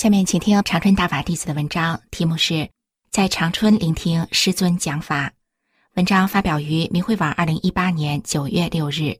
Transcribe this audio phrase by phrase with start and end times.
[0.00, 2.54] 下面请听长春大法弟子的文章，题目是
[3.10, 5.28] 《在长春聆听师尊讲法》。
[5.92, 9.18] 文章发表于明慧网，二零一八年九月六日。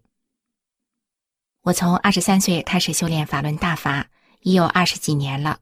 [1.61, 4.09] 我从二十三岁开始修炼法轮大法，
[4.41, 5.59] 已有二十几年了。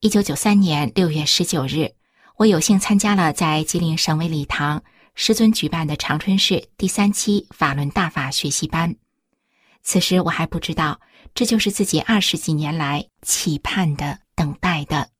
[0.00, 1.90] 一九九三年六月十九日，
[2.36, 8.94] 我有幸参加了在吉林省委礼堂师尊举办的长春市第三期法轮大法学习班。
[9.82, 11.00] 此时我还不知道，
[11.34, 14.18] 这就是自己二十几年来期盼的。
[14.38, 15.10] 等待的。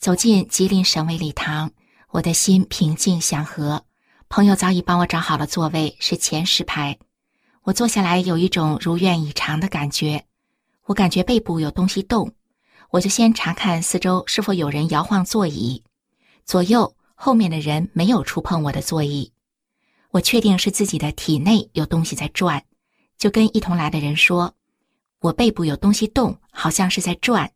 [0.00, 1.70] 走进吉林省委礼堂，
[2.10, 3.84] 我的心平静祥和。
[4.28, 6.98] 朋友早已帮我找好了座位，是前十排。
[7.62, 10.24] 我坐下来，有一种如愿以偿的感觉。
[10.86, 12.32] 我感觉背部有东西动，
[12.90, 15.84] 我就先查看四周是否有人摇晃座椅。
[16.44, 19.32] 左右、后面的人没有触碰我的座椅。
[20.10, 22.64] 我确定是自己的体内有东西在转，
[23.18, 24.52] 就跟一同来的人说
[25.20, 27.52] ：“我背部有东西动，好像是在转。”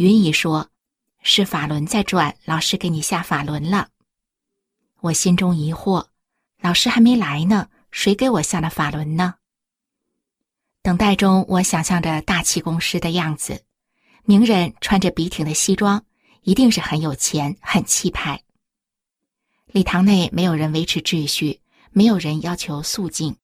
[0.00, 0.70] 云姨说
[1.20, 3.90] ：“是法轮在转，老师给你下法轮了。”
[5.00, 6.06] 我心中疑惑
[6.62, 9.34] ：“老师还没来呢，谁给我下了法轮呢？”
[10.80, 13.62] 等待中，我想象着大气公司的样子，
[14.24, 16.02] 名人穿着笔挺的西装，
[16.44, 18.42] 一定是很有钱、很气派。
[19.66, 21.60] 礼堂内没有人维持秩序，
[21.90, 23.36] 没有人要求肃静，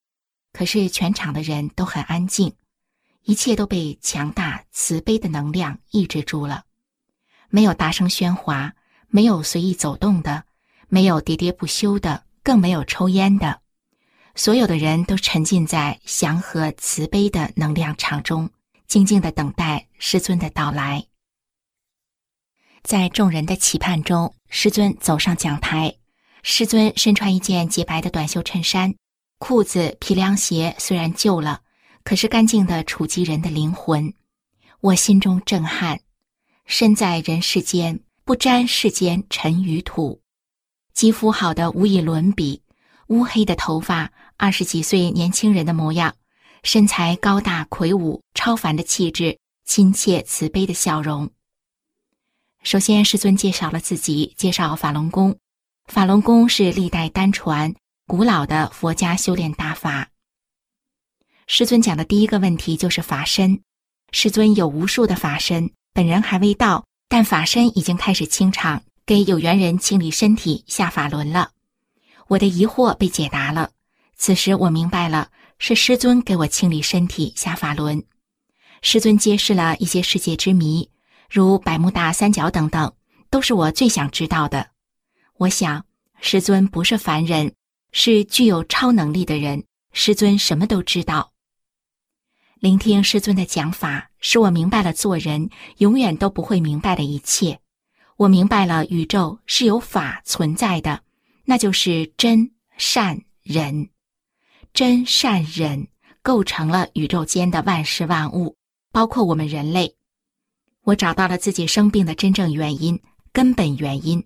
[0.53, 2.55] 可是全场的人都很安静。
[3.27, 6.63] 一切都被强大慈悲的能量抑制住了，
[7.49, 8.73] 没有大声喧哗，
[9.09, 10.45] 没有随意走动的，
[10.87, 13.59] 没有喋喋不休的，更没有抽烟的。
[14.33, 18.49] 所有的人都沉浸在祥和慈悲的能量场中，
[18.87, 21.05] 静静的等待师尊的到来。
[22.81, 25.93] 在众人的期盼中，师尊走上讲台。
[26.43, 28.95] 师尊身穿一件洁白的短袖衬衫，
[29.37, 31.63] 裤子、皮凉鞋虽然旧了。
[32.07, 34.13] 可是干净的触及人的灵魂，
[34.79, 35.99] 我心中震撼。
[36.65, 40.21] 身在人世间，不沾世间尘与土，
[40.93, 42.61] 肌肤好的无以伦比，
[43.07, 46.15] 乌黑的头发，二十几岁年轻人的模样，
[46.63, 51.29] 身材高大魁梧，超凡的气质，亲切慈悲的笑容。
[52.63, 55.37] 首先，师尊介绍了自己，介绍法轮功。
[55.87, 57.75] 法轮功是历代单传、
[58.05, 60.07] 古老的佛家修炼大法。
[61.49, 63.61] 师尊讲的第一个问题就是法身。
[64.11, 71.51] 师尊有无数的法身，本人还未到，但法身已经开始清场，给有缘人清理身体、下法轮了。
[72.27, 73.71] 我的疑惑被解答了。
[74.17, 78.03] 此时我明白了，是师尊给我清理身体、下法轮。
[78.81, 80.89] 师尊揭示了一些世界之谜，
[81.29, 82.93] 如百慕大三角等等，
[83.29, 84.71] 都是我最想知道的。
[85.37, 85.85] 我想，
[86.19, 87.53] 师尊不是凡人，
[87.93, 89.63] 是具有超能力的人。
[89.93, 91.31] 师尊什么都知道。
[92.59, 97.59] 聆听师尊的讲法，使我明白了做人永远都不会明白的一切。
[98.15, 101.01] 我明白了宇宙是有法存在的，
[101.45, 103.89] 那就是真善人。
[104.73, 105.87] 真善人
[106.23, 108.57] 构成了宇宙间的万事万物，
[108.91, 109.95] 包括我们人类。
[110.81, 112.99] 我找到了自己生病的真正原因、
[113.31, 114.25] 根本原因。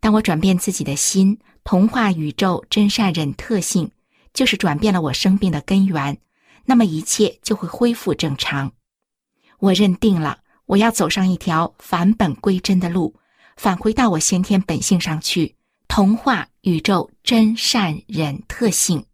[0.00, 3.92] 当我转变自己的心，同化宇宙真善忍特性，
[4.32, 6.18] 就是转变了我生病的根源。
[6.64, 8.72] 那么一切就会恢复正常。
[9.58, 13.14] 我认定了，我要走上一条返本归真的路，
[13.56, 15.56] 返回到我先天本性上去，
[15.88, 19.06] 同化宇宙真善忍特性。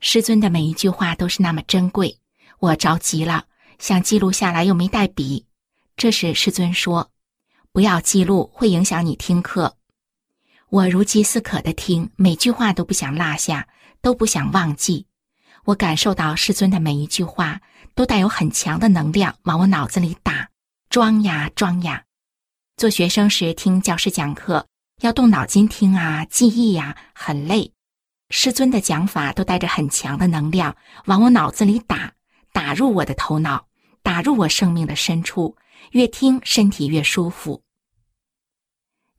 [0.00, 2.18] 师尊的每一句话都是那么珍贵，
[2.58, 3.44] 我着急了，
[3.78, 5.46] 想记录下来又没带笔。
[5.96, 7.10] 这时师尊说
[7.72, 9.76] ：“不要记录，会影响你听课。”
[10.70, 13.68] 我如饥似渴的听，每句话都不想落下，
[14.00, 15.06] 都不想忘记。
[15.70, 17.60] 我感受到师尊的每一句话
[17.94, 20.48] 都带有很强的能量往我脑子里打，
[20.88, 22.04] 装呀装呀。
[22.76, 24.66] 做学生时听教师讲课，
[25.00, 27.72] 要动脑筋听啊，记忆呀，很累。
[28.30, 30.76] 师尊的讲法都带着很强的能量
[31.06, 32.14] 往我脑子里打，
[32.52, 33.66] 打入我的头脑，
[34.02, 35.56] 打入我生命的深处，
[35.92, 37.62] 越听身体越舒服。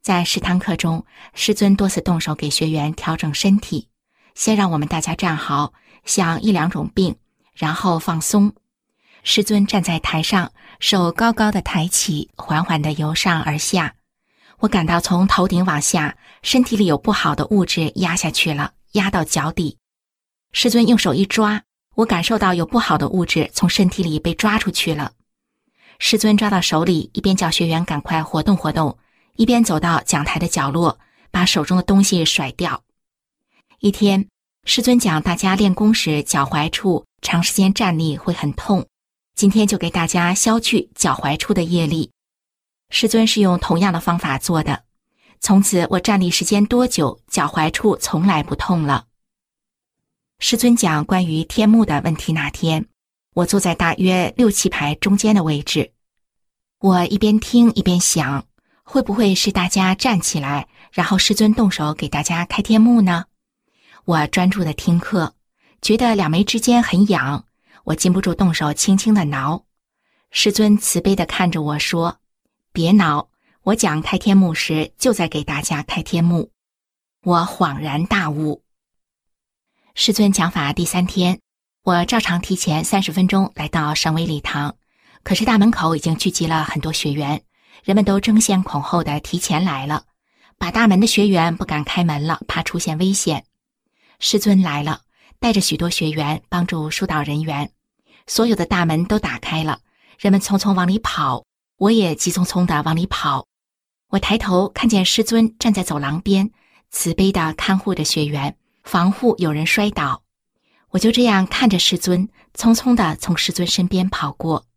[0.01, 3.87] 在十堂课中，师尊多次动手给学员调整身体。
[4.33, 5.73] 先让我们大家站好，
[6.05, 7.15] 想一两种病，
[7.53, 8.53] 然后放松。
[9.23, 13.95] 师尊站在台上，手高高的抬起，缓缓的由上而下。
[14.59, 19.77] 我感到从头顶往下，身体里有不好的物质压下去了，压到脚底。
[20.53, 21.63] 师尊用手一抓，
[21.95, 25.13] 我感受到有不好的物质从身体里被抓出去了。
[25.99, 28.97] 师尊抓到手里，一边叫学员赶快活动活动，
[29.35, 30.99] 一边走到讲台的角落，
[31.29, 32.83] 把手中的东西甩掉。
[33.79, 34.27] 一天，
[34.63, 38.85] 师尊讲大家练功时脚踝处长时间站立会很痛，
[39.35, 42.11] 今天就给大家消去脚踝处的业力。
[42.89, 44.83] 师尊是用同样的方法做的，
[45.39, 49.05] 从此我站立时间多久，脚踝处从来不痛了。
[50.39, 52.85] 师尊讲关于天幕的问题那天，
[53.33, 55.91] 我坐在大约六七排中间的位置，
[56.79, 58.45] 我一边听一边想，
[58.83, 63.25] 会不会是大家站起来，然后师尊动手给大家开天幕呢？
[64.05, 65.35] 我专注的听课，
[65.81, 67.45] 觉得两眉之间很痒，
[67.83, 69.65] 我禁不住动手轻轻的挠。
[70.31, 72.17] 师尊慈悲的看着我说。
[72.73, 73.29] 别挠，
[73.63, 76.51] 我讲开天幕时就在给大家开天幕。
[77.23, 78.63] 我恍然大悟。
[79.93, 81.39] 师尊讲法第三天，
[81.83, 84.77] 我照常提前三十分钟来到省委礼堂，
[85.23, 87.43] 可是大门口已经聚集了很多学员，
[87.83, 90.05] 人们都争先恐后的提前来了，
[90.57, 93.45] 把大门的学员不敢开门了，怕出现危险。
[94.23, 95.01] 师尊来了，
[95.39, 97.71] 带着许多学员帮助疏导人员，
[98.27, 99.81] 所有的大门都打开了，
[100.19, 101.43] 人们匆匆往里跑。
[101.77, 103.47] 我也急匆匆的往里跑，
[104.09, 106.51] 我抬头看见师尊站在走廊边，
[106.91, 110.21] 慈悲的看护着学员，防护有人摔倒。
[110.91, 114.67] 我就这样看着师尊，匆匆的从师尊身边跑过。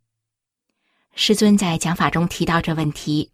[1.14, 3.31] 师尊在讲法中提到这问题，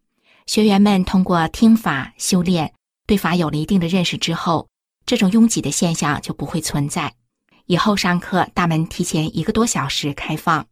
[0.47, 2.75] 学员们通过听法修炼，
[3.07, 4.69] 对法有了一定的认识之后，
[5.07, 7.15] 这种拥挤的现象就不会存在。
[7.67, 10.67] 以后上课大门提前一个多小时开放。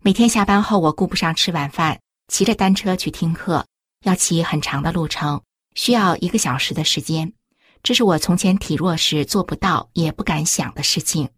[0.00, 3.66] 每天下班后，我顾不上吃晚饭，骑着单车去听课，
[4.02, 5.42] 要骑很长的路程，
[5.74, 7.32] 需要一个小时的时间。
[7.82, 11.28] 这是我从前体弱时做不到也不敢想的事情。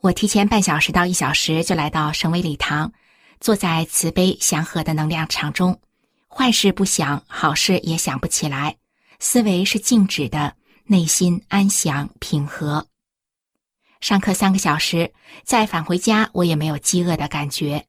[0.00, 2.92] 我提前半小时到一小时就来到省委礼堂，
[3.40, 5.80] 坐在慈悲祥和的能量场中，
[6.28, 8.76] 坏事不想，好事也想不起来，
[9.24, 12.88] 思维是静止的，内心安详平和。
[14.00, 15.12] 上课三个小时，
[15.44, 17.86] 再返回家，我也没有饥饿的感觉。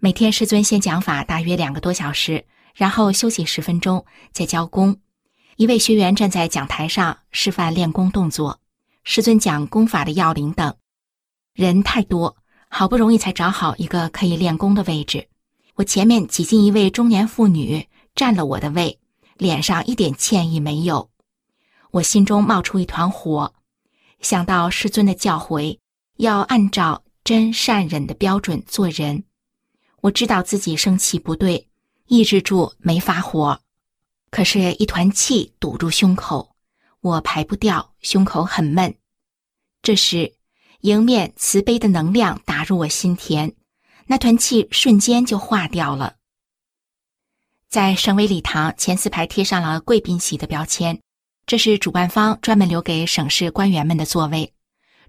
[0.00, 4.98] 每天师尊先讲法大约两个多小时，然后休息十分钟，再教功。
[5.54, 8.58] 一位学员站在讲台上示范练功动作，
[9.04, 10.76] 师尊讲功法的要领等。
[11.54, 12.36] 人太多，
[12.68, 15.28] 好不容易才找好一个可以练功的位置。
[15.76, 17.86] 我前面挤进一位中年妇女，
[18.16, 18.98] 占了我的位，
[19.38, 21.10] 脸上一点歉意没有。
[21.92, 23.54] 我心中冒出一团火。
[24.20, 25.78] 想到师尊的教诲，
[26.16, 29.24] 要按照真善忍的标准做人。
[30.02, 31.68] 我知道自己生气不对，
[32.06, 33.60] 抑制住没发火，
[34.30, 36.56] 可是，一团气堵住胸口，
[37.00, 38.94] 我排不掉，胸口很闷。
[39.82, 40.34] 这时，
[40.80, 43.54] 迎面慈悲的能量打入我心田，
[44.06, 46.16] 那团气瞬间就化掉了。
[47.68, 50.98] 在省委礼堂前四排贴上了贵宾席的标签。
[51.46, 54.52] 这是主办方专门留给省市官员们的座位。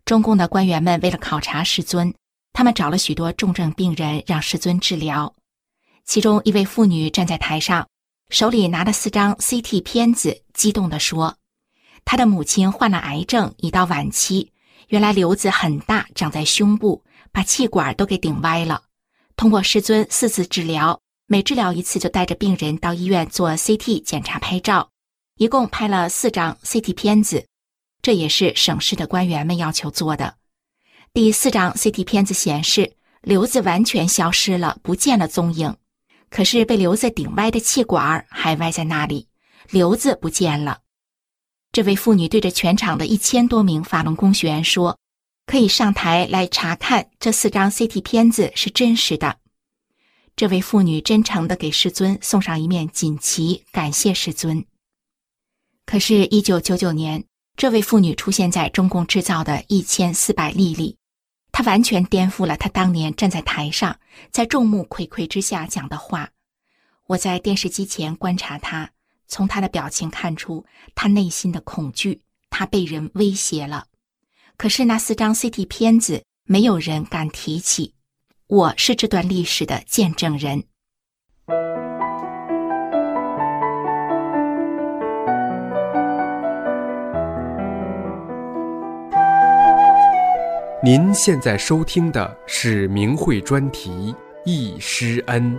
[0.06, 2.14] 中共的官员们为了考察师尊，
[2.54, 5.34] 他们找了许多重症病人让师尊治疗。
[6.06, 7.88] 其中一位妇女站在台上，
[8.30, 11.38] 手里拿了四张 CT 片子，激动地说
[12.06, 14.52] ：“她的母亲患了癌症，已到晚期。
[14.90, 18.84] 原来瘤子很大，长在胸部，把气管都给顶歪了。
[19.36, 24.90] 通过师尊四次治疗，每治疗一次就带着病人到医院做 CT 检查、拍照。”
[25.38, 27.46] 一共拍了四张 CT 片子，
[28.02, 30.38] 这也是省市的官员们要求做的。
[31.14, 35.76] 第四张 CT 片子显示，瘤子完全消失了，不见了踪影。
[36.32, 39.28] 可是被瘤子顶歪的气管还歪在那里，
[39.70, 40.80] 瘤子不见了。
[41.72, 44.98] 这位妇女对着全场的一千多名法轮功学员说
[45.46, 49.38] ：“可以上台来查看这四张 CT 片子是真实的。”
[50.38, 54.64] 这位妇女真诚地给师尊送上一面锦旗，感谢师尊。
[55.84, 57.26] 可是，一九九九年，
[57.56, 60.96] 这位妇女出现在中共制造的一千四百例里，
[61.52, 66.30] 她完全颠覆了她当年站在台上，在众目睽睽之下讲的话。
[67.08, 68.92] 我在电视机前观察她，
[69.28, 70.64] 从她的表情看出
[70.94, 73.88] 她内心的恐惧，她被人威胁了。
[74.56, 77.96] 可是那四张 CT 片子，没有人敢提起。
[78.50, 80.64] 我是这段历史的见证人。
[90.82, 93.90] 您现在收听的是明慧专题
[94.46, 95.54] 《易师恩》。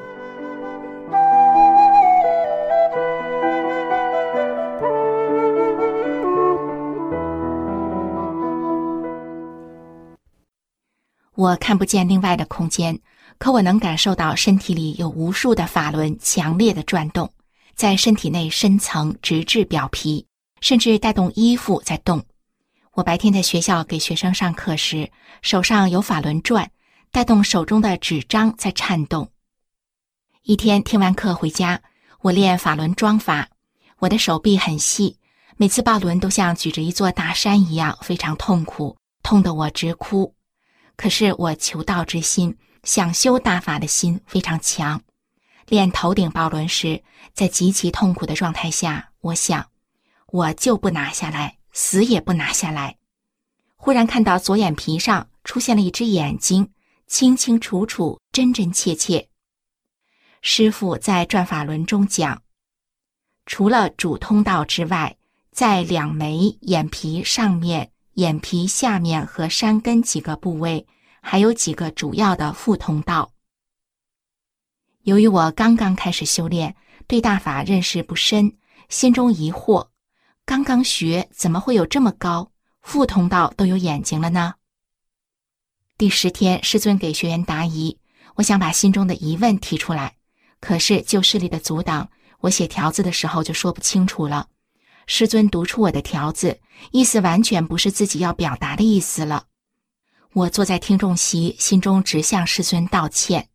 [11.38, 12.98] 我看不见另外的空间，
[13.38, 17.32] 可我能感受到身体里有无数的法轮强烈的转动，
[17.76, 20.26] 在身体内深层直至表皮，
[20.60, 22.20] 甚至带动衣服在动。
[22.94, 25.08] 我白天在学校给学生上课时，
[25.40, 26.68] 手上有法轮转，
[27.12, 29.30] 带动手中的纸张在颤动。
[30.42, 31.80] 一天听完课回家，
[32.22, 33.48] 我练法轮桩法，
[34.00, 35.16] 我的手臂很细，
[35.56, 40.34] 每次抱轮都像举着一座大山一样，非常痛苦，痛得我直哭。
[40.98, 45.00] 可是我求道之心、想修大法的心非常强。
[45.68, 49.68] 练头顶抱轮时，在极其痛苦的状态下，我想，
[50.26, 52.96] 我就不拿下来，死也不拿下来。
[53.76, 56.72] 忽然看到左眼皮上出现了一只眼睛，
[57.06, 59.28] 清清楚楚、真真切切。
[60.42, 62.42] 师傅在转法轮中讲，
[63.46, 65.16] 除了主通道之外，
[65.52, 67.92] 在两眉、眼皮上面。
[68.18, 70.88] 眼皮下面和山根几个部位，
[71.20, 73.30] 还有几个主要的副通道。
[75.02, 76.74] 由于我刚刚开始修炼，
[77.06, 78.56] 对大法认识不深，
[78.88, 79.90] 心中疑惑：
[80.44, 82.50] 刚刚学，怎么会有这么高
[82.82, 84.54] 副通道都有眼睛了呢？
[85.96, 88.00] 第十天，师尊给学员答疑，
[88.34, 90.16] 我想把心中的疑问提出来，
[90.58, 92.10] 可是旧势力的阻挡，
[92.40, 94.48] 我写条子的时候就说不清楚了。
[95.08, 96.60] 师尊读出我的条子，
[96.90, 99.46] 意思完全不是自己要表达的意思了。
[100.34, 103.48] 我坐在听众席，心中直向师尊道歉：“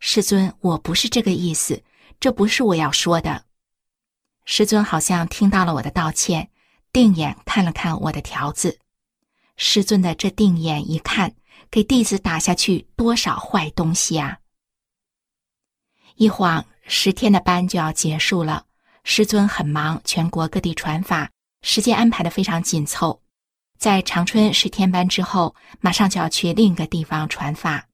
[0.00, 1.80] 师尊，我不是这个意思，
[2.18, 3.44] 这不是我要说的。”
[4.44, 6.50] 师尊好像听到了我的道歉，
[6.92, 8.80] 定眼看了看我的条子。
[9.56, 11.36] 师尊的这定眼一看，
[11.70, 14.38] 给弟子打下去多少坏东西啊！
[16.16, 18.65] 一晃十天的班就要结束了。
[19.08, 21.30] 师尊很忙，全国各地传法，
[21.62, 23.22] 时间安排的非常紧凑。
[23.78, 27.86] 在长春十天班之后，马上就要去另一个地方传法。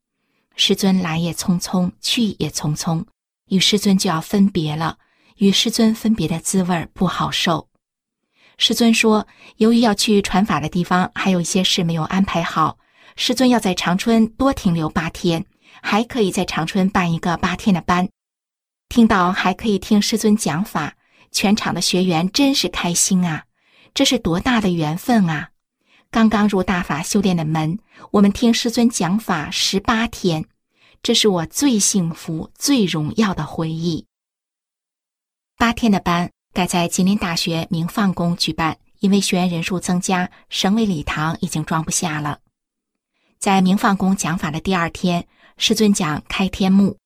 [0.57, 3.05] 师尊来也匆匆，去也匆匆，
[3.51, 4.97] 与师尊就要分别了。
[5.37, 7.69] 与师尊分别的滋味不好受。
[8.57, 9.29] 师尊说，
[9.59, 12.79] 由于要去传法的地方还有一些事没有安排好，
[13.17, 15.45] 师尊要在长春多停留八天，
[15.83, 18.09] 还可以在长春办一个八天的班。
[18.89, 20.95] 听到还可以听师尊讲法。
[21.33, 23.45] 全场的学员真是开心啊！
[23.95, 25.51] 这是多大的缘分啊！
[26.11, 27.79] 刚刚入大法修炼的门，
[28.11, 30.45] 我们听师尊讲法十八天，
[31.03, 34.07] 这是我最幸福、最荣耀的回忆。
[35.57, 42.41] 八天的班改在吉林大学明放宫举办，因为学员人数增加，省委礼堂已经装不下了。
[43.39, 46.99] 在明放宫讲法的第二天，师尊讲开天目，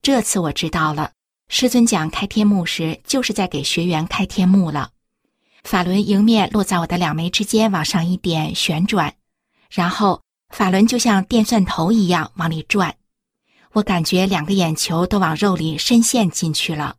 [0.00, 1.13] 这次我知道了。
[1.48, 4.90] 师尊讲开天目时，就是在给学员开天目了。
[5.62, 9.14] 法轮迎面落在我的两眉之间，往上一点旋转，
[9.70, 12.96] 然后法轮就像电钻头一样往里转。
[13.72, 16.96] 我感觉两个眼球都往肉里深陷进去了。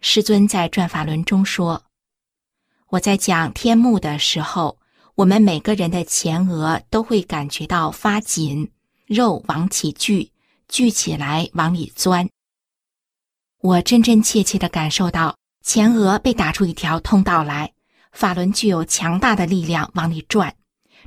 [0.00, 1.84] 师尊在转法轮中说
[2.90, 4.78] ：“我在讲天目的时候，
[5.14, 8.70] 我们每个人的前额都会感觉到发紧，
[9.06, 10.30] 肉往起聚，
[10.68, 12.28] 聚起来往里钻。”
[13.62, 17.70] 我真真切切地感受到前额被打出一条通道来，
[18.10, 20.54] 法轮具有强大的力量往里转，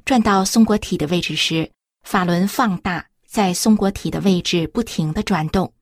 [0.05, 1.71] 转到松果体的位置时，
[2.03, 5.73] 法轮放大，在松果体的位置不停地转动。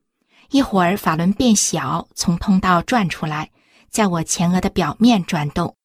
[0.52, 3.52] 一会儿法轮变小，从通道转出来，
[3.90, 5.76] 在我前额的表面转动；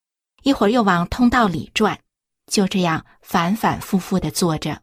[0.43, 1.99] 一会儿又往通道里转，
[2.49, 4.81] 就这样反反复复地做着。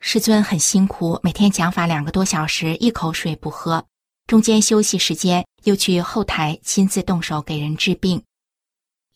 [0.00, 3.86] 师尊很辛苦，每天讲法两个多小时，一口水不喝。
[4.30, 8.22] 中间休息时间，又去后台亲自动手给人治病。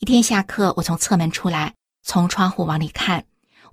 [0.00, 3.24] 一天下课，我从侧门出来，从窗户往里看，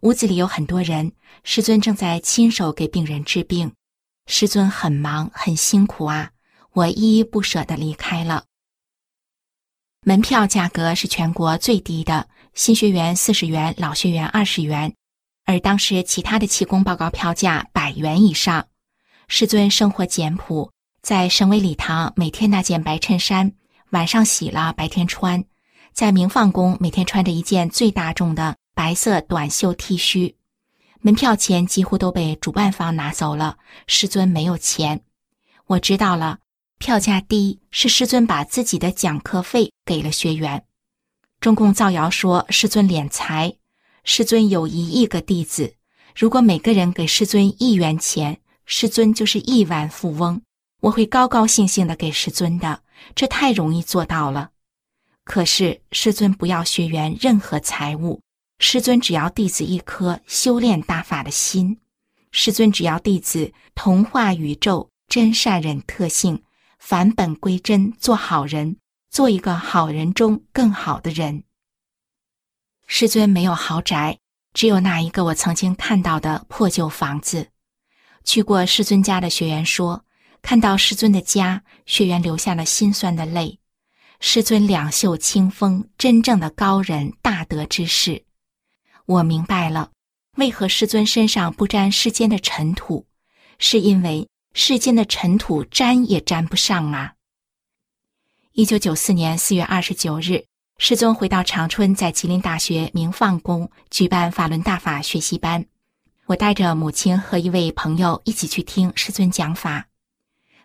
[0.02, 1.14] 屋子里有很多人。
[1.44, 3.74] 师尊正在亲手给病人治病，
[4.28, 6.30] 师尊很忙很辛苦啊！
[6.74, 8.46] 我依依不舍地离开了。
[10.06, 14.94] 门票价格是全国最低的，新学员四十元，老学员二十元，
[15.46, 18.68] 而当时其他的气功报告票价百元以上。
[19.28, 20.72] 师尊生活简朴。
[21.02, 23.54] 在省委礼堂，每天那件白衬衫，
[23.90, 25.44] 晚上洗了，白天穿；
[25.94, 30.36] 在明放宫，每天穿着一件最大众的白色短袖 T 恤。
[31.00, 35.02] 门票钱几乎都被主办方拿走了，师尊没有钱。
[35.66, 36.38] 我知道了，
[36.78, 40.64] 票价低是师尊把自己的讲课费给了学员。
[41.40, 43.56] 中共造谣说师尊敛财，
[44.04, 45.74] 师尊有一亿个弟子，
[46.16, 50.44] 如果每个人给师尊一元钱，师尊就是亿万富翁，
[50.82, 52.84] 我会高高兴兴的给师尊的。
[53.16, 54.52] 这太容易做到了。
[55.24, 58.22] 可是师尊不要学员任何财物，
[58.60, 61.80] 师尊只要弟子一颗修炼大法的心。
[62.32, 66.44] 师尊只要弟子同化宇宙真善忍特性，
[66.80, 68.78] 返本归真，做好人，
[69.10, 71.44] 做一个好人中更好的人。
[72.88, 74.20] 师尊没有豪宅，
[74.54, 77.48] 只有那一个我曾经看到的破旧房子。
[78.24, 80.06] 去过师尊家的学员说，
[80.42, 83.60] 看到师尊的家，学员流下了心酸的泪。
[84.20, 88.26] 师尊两袖清风，真正的高人大德之士。
[89.06, 89.92] 我明白了，
[90.38, 93.08] 为何师尊身上不沾世间的尘土，
[93.58, 97.14] 是因为世间的尘土沾也沾不上啊。
[98.52, 100.46] 一九九四年四月二十九日，
[100.78, 105.66] 师尊回到长春，在吉林大学明放宫举办法轮大法学习班。
[106.28, 109.88] 我带着母亲和一位朋友一起去听师尊讲法。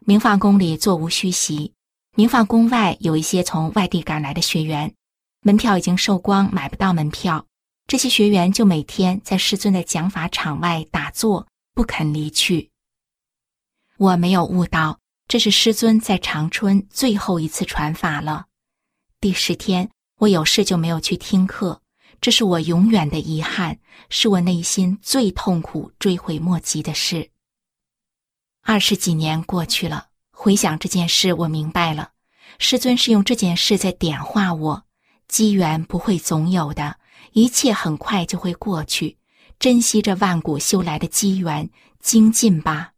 [0.09, 1.73] 明放宫里座无虚席，
[2.15, 4.95] 明放宫外有一些从外地赶来的学员，
[5.41, 7.45] 门票已经售光，买不到门票。
[7.89, 12.71] 这些学员就每天在师尊的讲法场外打坐，不肯离去。
[13.97, 18.47] 我没有悟到，这是师尊在长春最后一次传法了。
[19.21, 21.83] 第十天，我有事就没有去听课。
[22.21, 23.77] 这是我永远的遗憾，
[24.09, 27.29] 是我内心最痛苦、追悔莫及的事。
[28.69, 32.11] 二十几年过去了，回想这件事，我明白了，
[32.59, 34.83] 师尊是用这件事在点化我。
[35.29, 36.97] 机缘不会总有的，
[37.31, 39.19] 一切很快就会过去，
[39.61, 42.91] 珍惜这万古修来的机缘，精进吧。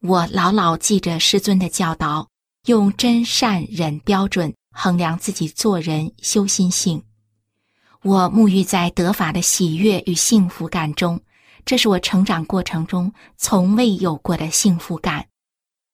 [0.00, 2.28] 我牢牢记着师尊的教导，
[2.66, 7.00] 用真善忍标准衡量自己做人修心性。
[8.02, 11.20] 我沐浴在得法的喜悦与幸福感中，
[11.64, 15.26] 这是我成长过程中从未有过的幸福感。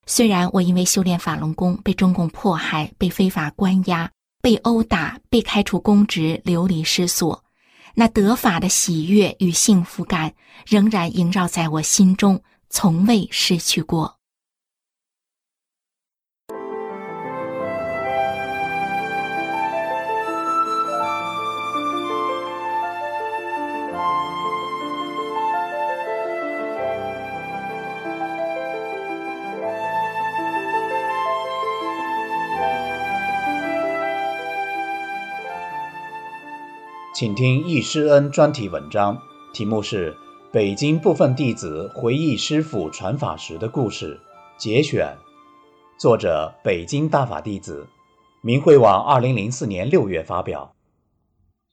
[0.07, 4.11] 虽然我因为修炼法轮功被中共迫害、被非法关押、
[4.43, 7.45] 被殴打、被开除公职、流离失所，
[7.95, 10.35] 那得法的喜悦与幸福感
[10.67, 14.20] 仍然萦绕在我心中，从未失去过。
[37.21, 39.21] 请听易师恩专题文章，
[39.53, 40.15] 题目是
[40.51, 44.19] 《北京部分弟子回忆师父传法时的故事》
[44.59, 45.15] 节选，
[45.99, 47.87] 作者北京大法弟子，
[48.41, 50.73] 明慧网二零零四年六月发表。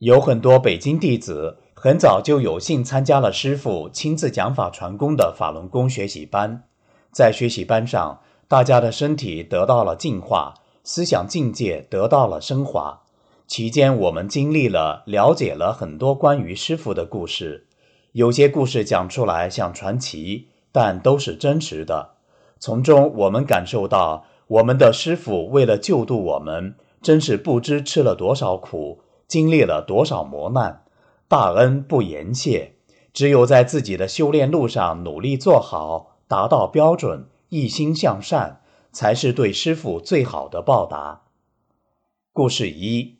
[0.00, 6.64] 有很多北京弟子很早就有幸参加了师傅亲自讲法传功的法轮功学习班，
[7.10, 10.52] 在学习班上，大家的身体得到了净化，
[10.84, 13.04] 思想境界得到了升华。
[13.48, 17.66] 期间，我们经历了、了解了很多关于师傅的故事。
[18.12, 22.16] 有些故事讲出来像传奇，但都是真实的。
[22.60, 30.84] 从中，我们感受到我们的师傅为了救度我们，真是不知吃了多少苦，经历了多少磨难，
[31.26, 32.74] 大恩不言谢。
[33.14, 38.60] 只有在自己的修炼路上努力做好，达到标准，一心向善，
[38.92, 41.22] 才是对师傅最好的报答。
[42.34, 43.17] 故事一。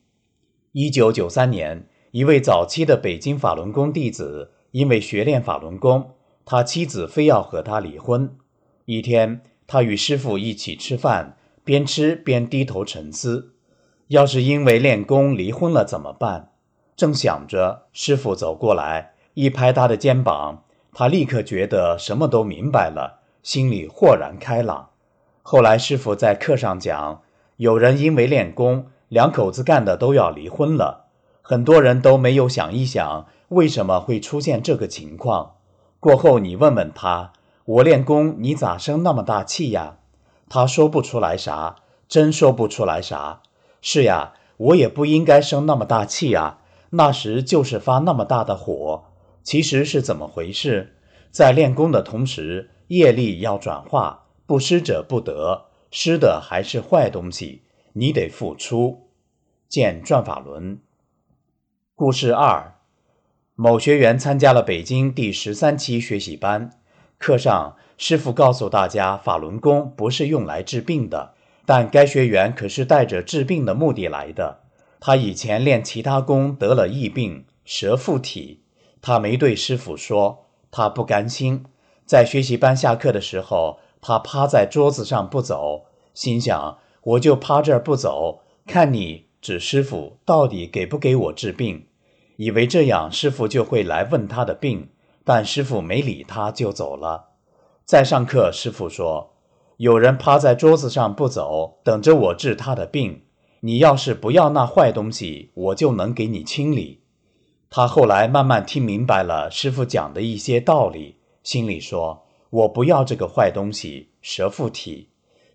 [0.73, 6.11] 一九九三年，一位早期的北京法轮功弟子，因为学练法轮功，
[6.45, 8.37] 他妻子非要和他离婚。
[8.85, 13.55] 一天，他与师傅一起吃饭，边吃边低头沉思：
[14.09, 16.51] 要是因为练功离婚了怎么办？
[16.95, 24.91] 正想着，师傅走过来，一拍他的肩膀，他立刻觉得什么都明白了，心里豁然开朗。
[25.43, 27.23] 后来，师傅在课上讲，
[27.57, 28.89] 有人因为练功。
[29.09, 31.07] 两口子干的都要离婚了，
[31.41, 35.55] 很多人都没有想一想为什么会出现这个情况。
[35.99, 37.33] 过后你问问他，
[37.65, 39.97] 我练功你咋生那么大气呀？
[40.51, 41.77] 他说不出来啥，
[42.09, 43.41] 真说不出来啥。
[43.81, 46.59] 是呀，我也不应该生那么大气啊，
[46.91, 49.05] 那时就是发那么大的火。
[49.43, 50.97] 其实是怎么回事？
[51.31, 57.63] 在练功的同时，业力要转化，不施者不得，施的还是坏东西。
[57.99, 59.09] 你得付出。
[59.69, 60.79] 见转法轮。
[61.97, 62.77] 故事二：
[63.57, 66.71] 某学员参加了北京第十三期学习班，
[67.19, 71.35] 课上师傅告诉大家，法轮功不是用来治病的，
[71.67, 74.61] 但该学员可是带着治病的目的来的。
[75.01, 78.63] 他以前练其他功得了疫病，蛇附体，
[79.03, 81.65] 他没对师傅说，他不甘心。
[82.07, 91.87] 在学习班下课的时候，他趴在桌子上不走，心想：我就趴这儿不走，看你指师傅到底给不给我治病。
[92.37, 94.91] 以为这样师傅就会来问他的病，
[95.25, 97.31] 但师傅没理他，就走了。
[97.85, 99.35] 在上课，师傅说
[99.79, 103.23] ：“有人趴在桌子上不走，等着我治他的病。
[103.61, 107.03] 你要是不要那坏东西，我就能给你清理。”
[107.71, 111.17] 他后来慢慢听明白了师傅讲的一些道理。
[111.43, 115.09] 心里说：“我不要这个坏东西，蛇附体。”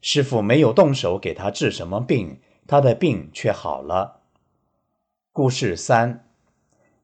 [0.06, 4.20] 师傅没有动手给他治什么病，他的病却好了。
[5.32, 6.28] 故事三：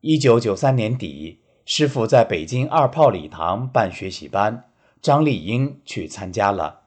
[0.02, 4.66] 一九九三年底，师傅在北京二炮礼堂办学习班，
[5.02, 6.82] 张丽英去参加了。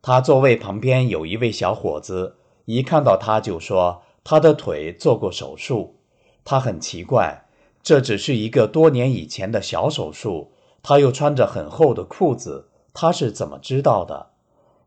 [0.00, 6.00] 他座位旁边有一位小伙子，一看到他就说他的腿做过手术。
[6.46, 7.44] 他很奇怪，
[7.82, 10.54] 这只是一个多年以前的小手术。
[10.82, 14.30] 他又穿着很厚的裤子，他是怎么知道的？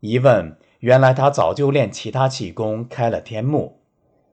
[0.00, 3.82] 一问，原来他早就练其他气功，开了天目。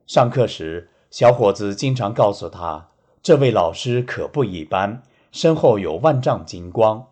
[0.07, 2.89] 上课时，小伙子经常告诉他，
[3.21, 7.05] 这位老师可不一般，身后有万丈金光。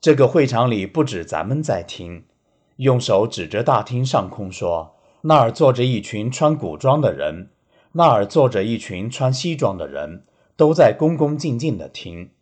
[0.00, 2.24] 这个会场里不止咱们在听，
[2.78, 7.50] 用手指着大厅上空说：“那儿坐着一群穿古装的人，
[7.92, 10.24] 那儿坐着一群穿西装的人，
[10.56, 12.32] 都在恭恭敬敬地听。”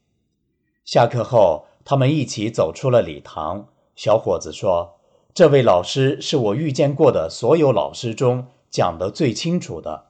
[0.87, 3.69] 下课后，他们一起走出了礼堂。
[3.95, 5.01] 小伙子说
[5.35, 10.09] ：“这位老师是我遇见过的所有老师中讲得最清楚的。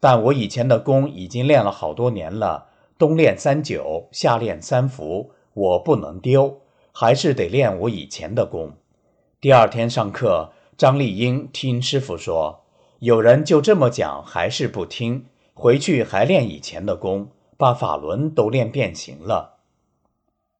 [0.00, 2.66] 但我以前的功已经练了好多年了，
[2.98, 6.60] 冬练三九，夏练三伏，我不能丢，
[6.90, 8.72] 还是得练我以前的功。”
[9.40, 12.64] 第二天上课，张丽英听师傅说，
[12.98, 19.58] 有人就这么讲，还是不听，回去还练以前的功，把法轮都练变形了。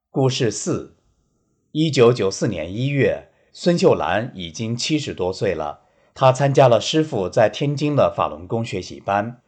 [0.08, 0.94] 故事四：
[1.72, 5.82] 一九九四年一月，孙秀兰已经七十多岁了。
[6.12, 9.40] 她参加了师傅在天津的法轮功学习班。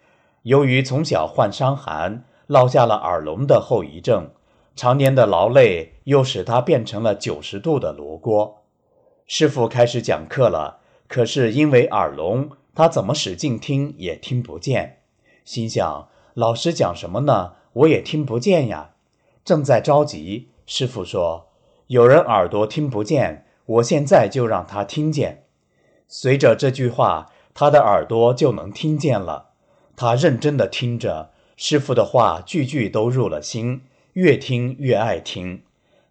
[0.42, 4.30] 由于从小患伤寒，落下了耳聋的后遗症，
[4.76, 8.62] 常年的劳累又使她变成了九十度的罗锅。
[9.26, 15.00] 师傅开始讲课了，可是因为耳聋，她怎么使劲听也听不见。
[15.44, 17.54] 心想：老师讲什么呢？
[17.72, 18.90] 我也听不见呀。
[19.44, 20.50] 正在着急。
[20.64, 21.48] 师傅说
[21.88, 25.44] ：“有人耳朵听不见，我现在就让他听见。”
[26.08, 29.50] 随着这句话，他的耳朵就能听见了。
[29.96, 35.62] 他认真地听着师傅的话，句句都入了心，越听越爱听。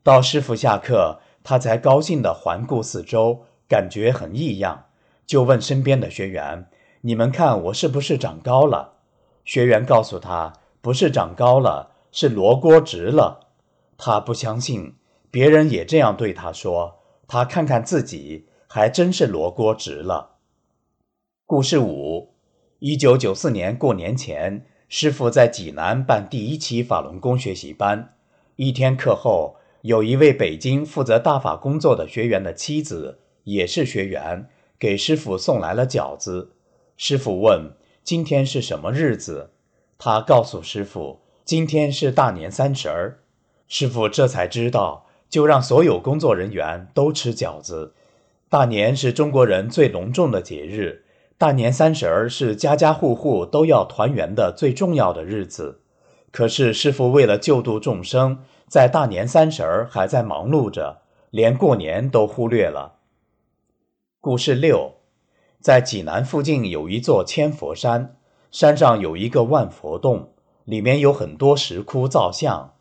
[0.04, 4.86] 到师傅下课，他才高兴地环顾四周，感觉很异样，
[5.26, 6.68] 就问身边的学员
[7.02, 8.94] ：“你们看我是不是长高了？”
[9.46, 13.48] 学员告诉他：“不是长高了，是罗锅直了。”
[13.98, 14.96] 他不相信，
[15.32, 17.00] 别人也这样对他说。
[17.28, 20.38] 他看看自己，还真是罗锅直了。
[21.46, 22.34] 故事五：
[22.80, 28.16] 一九九四年过年前，师傅在济南办第一期法轮功学习班。
[28.56, 34.48] 一天课后，有一位北京负责大法工作的学员的妻子，也是学员，
[34.80, 36.54] 给师傅送来了饺子。
[36.98, 39.52] 师傅问：“今天是什么日子？”
[39.98, 43.20] 他告诉师傅：“今天是大年三十儿。”
[43.68, 47.94] 师傅这才知道，就让所有工作人员都吃饺子。
[48.48, 51.04] 大年是中国人最隆重的节日，
[51.38, 55.82] 大年三十儿是家家户户都要团圆的最重要的日子。
[56.32, 63.00] 可是师傅为了救度众生，在大年三十儿还在忙碌着，连过年都忽略了。
[64.22, 64.96] 故事六，
[65.60, 68.18] 在济南附近有一座千佛山，
[68.52, 70.34] 山上有一个万佛洞，
[70.66, 72.75] 里面有很多石窟造像。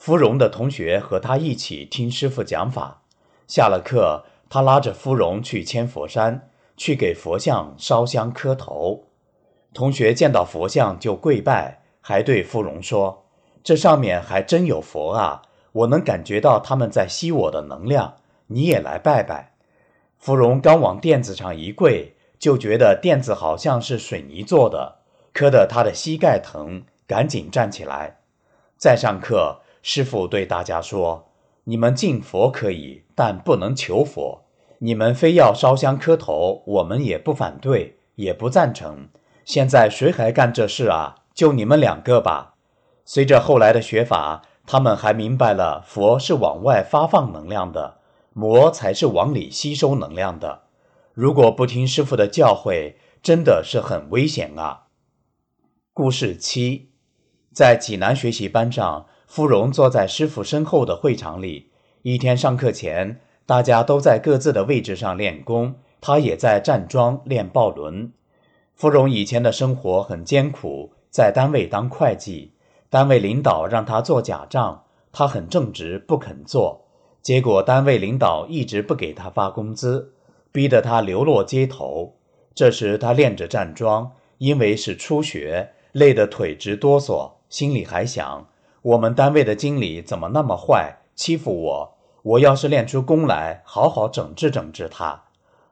[0.00, 3.02] 芙蓉的同学和他一起听师傅讲法。
[3.46, 9.04] 下了课，他拉着芙蓉去千佛山，去给佛像烧香磕头。
[9.74, 13.26] 同学见到佛像就跪拜，还对芙蓉说
[13.62, 15.42] ：“这上面还真有佛啊！
[15.72, 18.16] 我能感觉到他们在吸我的能量。
[18.46, 19.52] 你也来拜拜。”
[20.16, 25.00] 芙蓉刚往垫子上一跪，就觉得垫子好像是水泥做的，
[25.34, 28.20] 磕得他的膝盖疼，赶紧站起来。
[28.78, 29.60] 再上课。
[29.82, 31.28] 师傅对大家说
[31.64, 34.44] ：“你们敬佛可以，但不能求佛。
[34.78, 39.08] 你们非要烧香磕头，我们也不反对，也不赞成。
[39.44, 41.16] 现在谁还干这事啊？
[41.34, 42.54] 就你们两个吧。”
[43.06, 47.98] 随着后来的学法，他们还明白了佛是往外发放能量的，
[48.32, 50.62] 魔才是往里吸收能量的。
[51.14, 54.84] 如果不听师傅的教诲，真的是很危险啊。
[55.92, 56.90] 故事七，
[57.52, 59.06] 在济南学习班上。
[59.30, 61.68] 芙蓉坐在师傅身后的会场里。
[62.02, 68.12] 一天上课前，大家都在各自的位置上练功，他也在站桩练抱轮。
[68.74, 72.54] 芙蓉以前的生活很艰苦，在单位当会计，
[72.88, 76.84] 单位领导让他做假账，他很正直，不肯做。
[77.22, 80.12] 结果单位领导一直不给他发工资，
[80.50, 82.16] 逼得他流落街头。
[82.52, 88.48] 这时他练着站桩，因为是初学，累得腿直哆嗦，心里还想：
[88.82, 91.96] 我们单位的经理怎么那么坏，欺负我？
[92.22, 95.24] 我要是练出功来，好好整治整治他。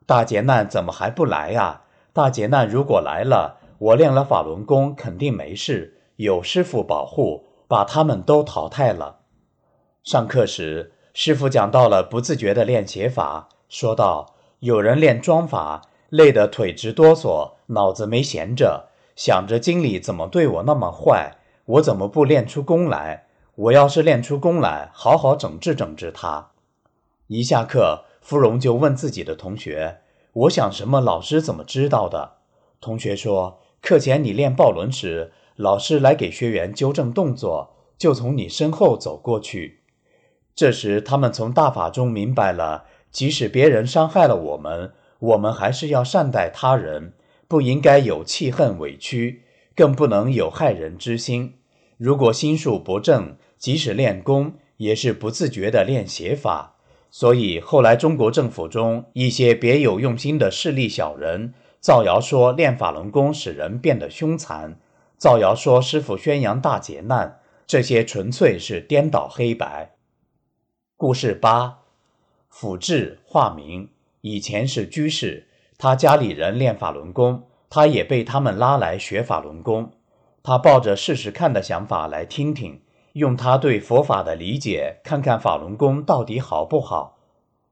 [0.04, 1.82] 大劫难怎么还不来呀？
[2.12, 9.20] 大劫难如果来了，我练了法轮功肯定没事，有师傅保护，把他们都淘汰了。
[10.04, 21.37] 上课时，师傅讲到了不自觉的练写法，说道：“有人练桩法，累得腿直哆嗦，脑子没闲着，想着经理怎么对我那么坏，
[21.68, 23.26] 我怎么不练出功来？
[23.54, 26.52] 我要是练出功来，好好整治整治他。”
[27.28, 29.98] 一下课，芙蓉就问自己的同学。
[30.32, 31.00] 我想什么？
[31.00, 32.38] 老师怎么知道的？
[32.80, 39.80] 同学说，课前你练抱轮时，老师来给学员纠正动作，就从你身后走过去。
[40.54, 47.12] 这时，他们从大法中明白了，即使别人伤害了我们，我们还是要善待他人，
[47.46, 49.42] 不应该有气恨委屈，
[49.76, 51.56] 更不能有害人之心。
[51.98, 56.76] 如果心术不正，即使练功，也是不自觉的练邪法。
[57.10, 64.78] 所以后来，中国政府中一些别有用心的势利小人造谣说练法轮功使人变得凶残，
[65.16, 69.96] 造谣说师傅宣扬大劫难，这些纯粹是颠倒黑白。
[70.96, 71.78] 故事八：
[72.48, 73.88] 辅志化名，
[74.20, 79.92] 以前是居士，他家里人练法轮功，他也被他们拉来学法轮功。
[80.48, 82.80] 他抱着试试看的想法来听听。
[83.12, 87.18] 用他对佛法的理解，看看法轮功到底好不好。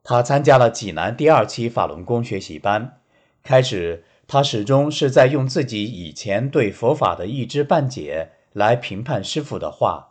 [0.05, 2.99] 他参加了济南第二期法轮功学习班。
[3.43, 10.11] 开始，他始终是在用自己以前对佛法的一知半解来评判师傅的话。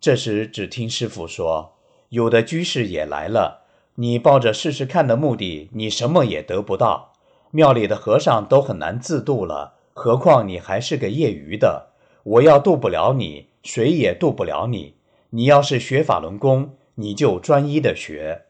[0.00, 1.74] 这时，只听师傅说
[2.08, 3.64] ：“有的居士也来了，
[3.96, 7.12] 你抱着试试看的目的，你什么也得不到。
[7.50, 11.88] 庙里的和尚都很难自度了，何况你还是个业余的。
[12.26, 14.94] 我要渡不了你。”谁也渡不了你。
[15.30, 18.44] 你要是学法轮功，你就专一的学。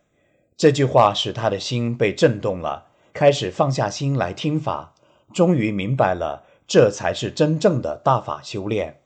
[0.58, 4.92] 这句话使他的心被震动了，开始放下心来听法，
[5.32, 9.00] 终于明白了，这才是真正的大法修炼。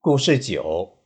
[0.00, 0.96] 故事九：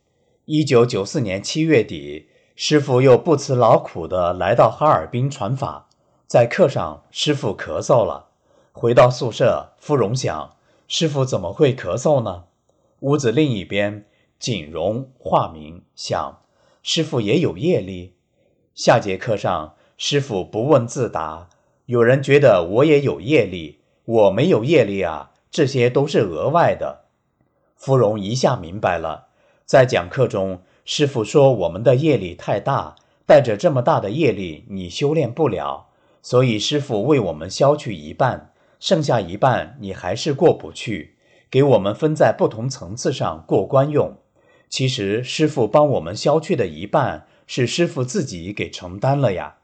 [0.45, 5.89] 一九九四年七月底，师傅又不辞劳苦地来到哈尔滨传法。
[6.25, 8.29] 在课上，师傅咳嗽了。
[8.71, 10.55] 回到宿舍，芙蓉想：
[10.87, 12.45] 师傅怎么会咳嗽呢？
[13.01, 14.05] 屋子另一边，
[14.37, 16.41] 锦荣化名想，
[16.83, 18.13] 师傅也有业力。
[18.75, 21.49] 下节课上，师傅不问自答。
[21.87, 27.05] 有人觉得我也有业力，我没有业力啊，这些都是额外的。
[27.75, 29.29] 芙蓉一下明白了，
[29.65, 35.87] 在讲课中，师傅说我们的业力太大，带着这么大的业力，你修炼不了，
[36.21, 41.15] 所以师傅为我们消去一半，剩下一半你还是过不去。
[41.51, 44.15] 给我们分在不同层次上过关用，
[44.69, 49.57] 其实师傅帮我们消去的一半是师傅自己给承担了呀。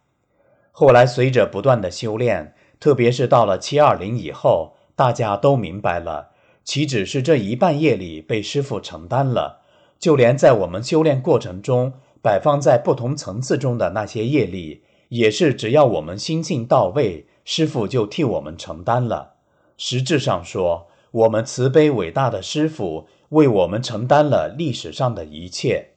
[0.74, 6.32] 后来随着不断的修炼，特别是到了七二零以后，大家都明白了，
[6.66, 9.62] 岂止是这一半业力被师傅承担了，
[9.98, 19.36] 就连在我们修炼过程中摆放在不同层次中的那些业力，也是只要我们心性到位，师傅就替我们承担了。
[19.78, 20.88] 实质上说。
[21.12, 25.94] 我们慈悲伟大的师傅为我们承担了历史上的一切。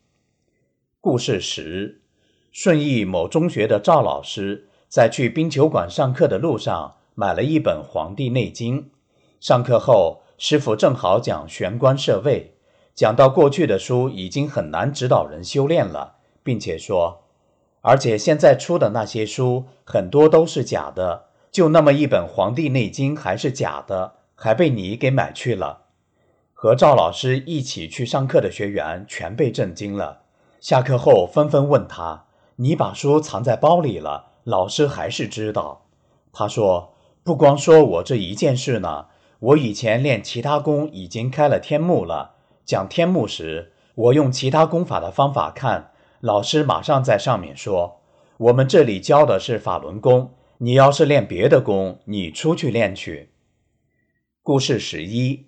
[1.01, 2.03] 故事十：
[2.53, 8.83] 顺义某中学的赵老师在去冰球馆上课的路上买了一本《黄帝内经》。
[9.40, 12.55] 上课后，师傅正好讲玄关设位，
[12.94, 17.25] 讲到过去的书已经很难指导人修炼了，并且说，
[17.81, 24.20] 而且现在出的那些书很多都是假的，就那么一本《黄帝内经》还是假的。
[24.42, 25.83] 还被你给买去了，
[26.55, 30.22] 和赵老师一起去上课的学员全被震惊了。
[30.61, 32.24] 下课后纷纷问他
[32.57, 35.85] ：“你把书藏在包里了，老师还是知道？”
[36.33, 39.09] 他说：“不光说我这一件事呢，
[39.40, 42.37] 我以前练其他功已经开了天目了。
[42.64, 48.00] 讲天目时，我用其他功法的方法看，老师马上在上面说：
[48.38, 53.30] 我们这里教的是法轮功，你要是练别的功，你出去练去。”
[54.51, 55.47] 故事十一，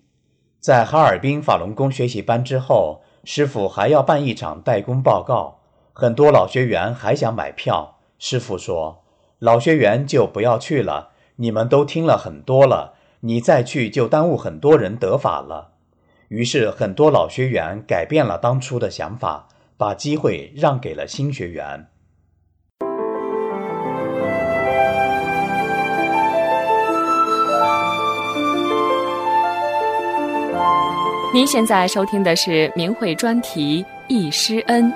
[0.61, 5.59] 在哈尔滨法轮功学习班之后，师傅还要办一场代工报告，
[5.93, 7.99] 很多老学员还想买票。
[8.21, 9.03] 师傅说
[9.41, 15.73] ：“老学员就不要去了，你们都听了很多了，你再去就耽误很多人得法了。”
[16.31, 21.89] 于是很多老学员改变了当初的想法，把机会让给了新学员。
[31.35, 34.93] 您现在收听的是明慧专题《易师恩》。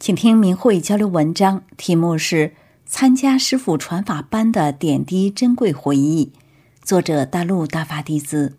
[0.00, 2.48] 请听明慧交流文章，题目是
[2.86, 6.32] 《参加师傅传法班的点滴珍贵回忆》，
[6.82, 8.56] 作者大陆大法弟子。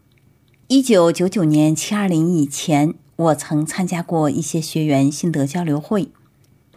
[0.68, 6.10] 一九九九年七二零以前，我曾参加过一些学员心得交流会。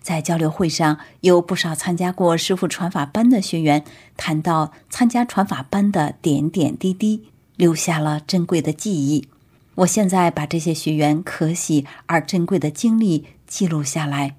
[0.02, 3.84] 在交流会上，有不少参加过师傅传法班的学员
[4.16, 9.28] 谈到参加传法班的点点滴滴，留下了珍贵的记忆。
[9.76, 14.36] 我现在把这些学员可喜而珍贵的经历记录下来。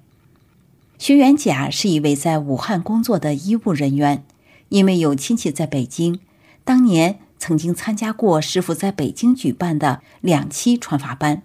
[0.98, 4.24] 学员甲是一位在武汉工作的医务人员，
[4.68, 6.20] 因为有亲戚在北京，
[6.62, 11.42] 当年曾经参加过师傅在北京举办的两期传法班，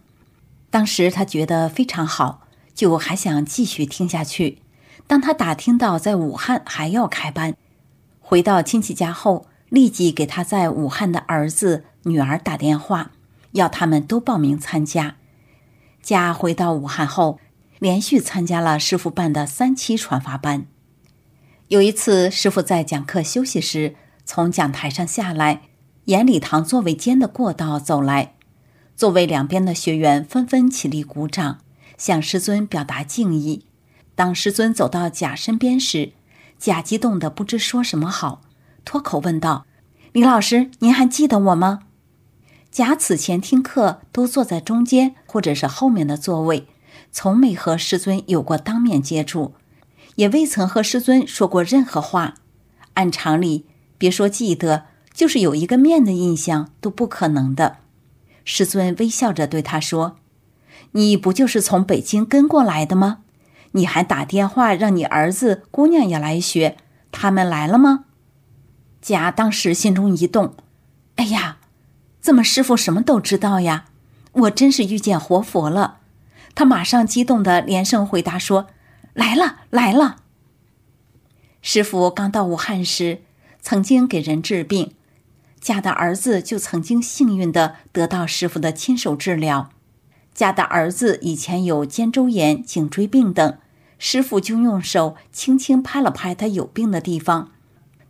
[0.70, 2.48] 当时他觉得非常好。
[2.80, 4.60] 就还想继续听下去。
[5.06, 7.54] 当他打听到在武汉还要开班，
[8.22, 13.12] 回到亲戚家后，立即给他在武汉的儿子、女儿打电话，
[13.52, 15.18] 要他们都报名参加。
[16.02, 17.42] 家回到武汉后，
[17.80, 20.66] 连续参加了师傅办的三期传法班。
[21.68, 25.64] 有一次，师傅在讲课休息时，从讲台上下来，
[26.06, 28.36] 沿礼堂座位间的过道走来，
[28.96, 31.60] 座位两边的学员纷纷起立鼓掌。
[32.00, 33.66] 向师尊表达敬意。
[34.16, 36.14] 当师尊走到甲身边时，
[36.58, 38.42] 甲激动的不知说什么好，
[38.84, 39.68] 脱口问道
[40.12, 41.82] ：“李老师，您还记得我吗？”
[42.72, 46.68] 甲此前听课都坐在中间或者是后面的座位，
[47.12, 49.54] 从没和师尊有过当面接触，
[50.16, 52.36] 也未曾和师尊说过任何话。
[52.96, 53.66] 按常理，
[53.98, 57.78] 别说记得，就是有一个面的印象都不可能的。
[58.44, 60.18] 师尊微笑着对他说。
[60.92, 63.20] 你不就是从北京跟过来的吗？
[63.74, 66.78] 你还打电话让你儿子、姑娘也来学，
[67.12, 68.06] 他们来了吗？
[69.02, 70.56] 甲当时心中一动，
[71.16, 71.58] 哎呀，
[72.20, 73.86] 怎么师傅什么都知道呀？
[74.32, 75.98] 我真是遇见活佛了！
[76.56, 78.68] 他马上激动的连声回答说
[79.14, 80.18] ：“来了，来了。”
[81.62, 83.22] 师傅刚到武汉时，
[83.62, 84.94] 曾经给人治病，
[85.60, 89.70] 甲的儿子就曾经幸运的得到师傅的亲手治疗。
[90.40, 93.58] 家的儿子以前有肩周炎、颈椎病等，
[93.98, 97.52] 师傅就用手轻轻拍了拍他有病的地方，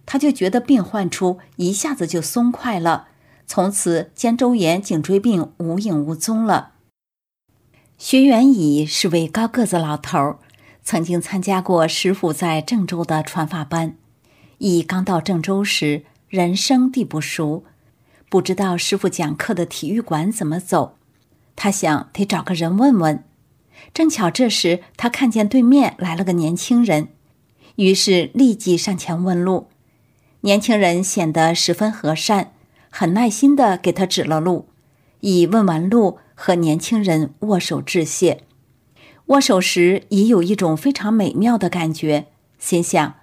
[0.06, 3.08] 他就觉得病患处一下子就松快了，
[3.48, 6.74] 从此肩周炎、颈椎病无影无踪了。
[7.98, 10.36] 学员乙是位高个子老头，
[10.84, 13.96] 曾经参加过师傅在郑州的传法班。
[14.60, 17.63] 乙刚到郑州时，人生地不熟，
[18.30, 20.99] 不知道师傅讲课的体育馆怎么走。
[21.62, 23.22] 他想得找个人问问，
[23.93, 27.10] 正巧这时他看见对面来了个年轻人，
[27.76, 29.67] 于是立即上前问路。
[30.39, 32.54] 年轻人显得十分和善，
[32.89, 34.69] 很耐心地给他指了路。
[35.19, 38.43] 乙问完路，和年轻人握手致谢。
[39.26, 43.15] 握手时，乙有一种非常美妙的感觉，心想：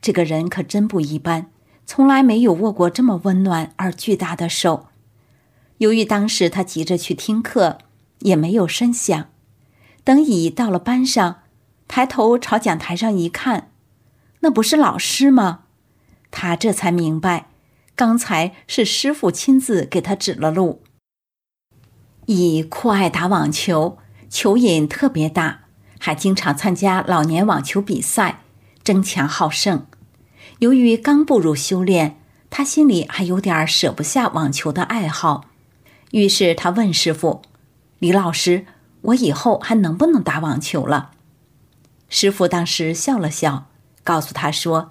[0.00, 1.50] 这个人可真不一般，
[1.84, 4.89] 从来没有握过这么温暖而巨大的手。
[5.80, 7.78] 由于当时他急着去听课，
[8.18, 9.28] 也没有声响。
[10.04, 11.40] 等乙到了班上，
[11.88, 13.72] 抬头朝讲台上一看，
[14.40, 15.60] 那不是老师吗？
[16.30, 17.48] 他这才明白，
[17.96, 20.82] 刚才是师傅亲自给他指了路。
[22.26, 23.96] 乙酷爱打网球，
[24.28, 25.62] 球瘾特别大，
[25.98, 28.42] 还经常参加老年网球比赛，
[28.84, 29.86] 争强好胜。
[30.58, 32.20] 由于刚步入修炼，
[32.50, 35.46] 他心里还有点舍不下网球的爱好。
[36.10, 37.42] 于是他问师傅
[38.00, 38.66] ：“李老师，
[39.02, 41.12] 我以后还能不能打网球了？”
[42.08, 43.68] 师傅当时笑了笑，
[44.02, 44.88] 告诉他说：“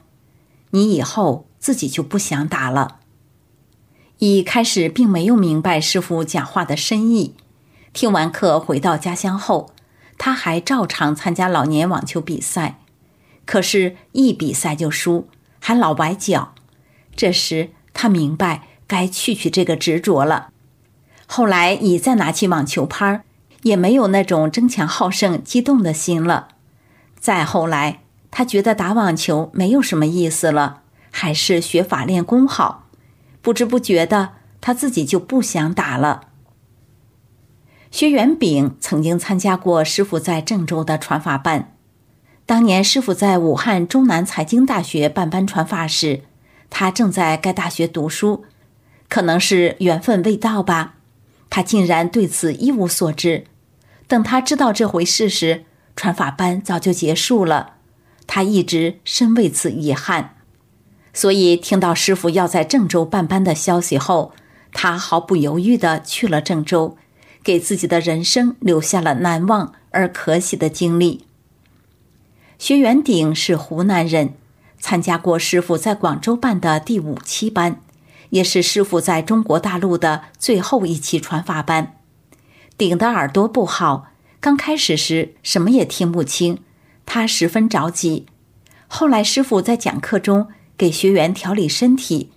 [0.71, 2.99] 你以后自己就不想打了。”
[4.19, 7.35] 一开始并没有明白师傅讲话的深意。
[7.91, 9.71] 听完课回到家乡后，
[10.17, 12.79] 他还照常参加老年网球比赛，
[13.45, 15.27] 可是，一比赛就输，
[15.59, 16.53] 还老崴脚。
[17.15, 20.51] 这时他明白该去去这个执着了。
[21.31, 23.23] 后来，你再拿起网球拍，
[23.61, 26.47] 也没有那种争强好胜、激动的心了。
[27.19, 27.99] 再后来，
[28.31, 32.87] 他觉得打网球没有什么意思了，还是学法练功好。
[33.43, 36.29] 不知不觉的，他自己就不想打了。
[37.91, 41.75] 薛元炳曾经参加过师傅在郑州的传法班。
[42.47, 46.23] 当年师傅在武汉中南财经大学办班传法时，
[46.71, 48.45] 他正在该大学读书，
[49.07, 50.95] 可能是缘分未到吧，
[51.49, 53.45] 他竟然对此一无所知。
[54.07, 57.73] 等他知道这回事时，传法班早就结束了，
[58.25, 60.35] 他一直深为此遗憾。
[61.13, 64.31] 所以听到师傅要在郑州办班的消息后，
[64.71, 66.97] 他毫不犹豫地去了郑州，
[67.43, 71.25] 给自己的人生留下了难忘而可喜的经历。
[72.57, 74.35] 薛元鼎是湖南人，
[74.79, 77.81] 参加过师傅在广州办的第五期班，
[78.29, 81.97] 也是师傅在中国大陆的最后一期传法班。
[82.77, 84.07] 鼎的耳朵不好，
[84.39, 86.59] 刚开始时什么也听不清，
[87.05, 88.25] 他十分着急。
[88.87, 92.31] 后来师傅在讲课中给学员调理身体，